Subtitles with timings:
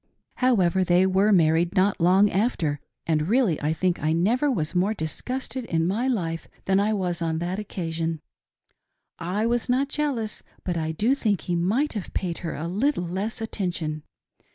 [0.37, 4.95] However, they were married not long after, and really I think I never was more
[4.95, 8.19] disgusted in my life than I was on that occasion.
[9.19, 13.03] I was not jealous, but I do think he might have paid her a little
[13.05, 14.01] less attention.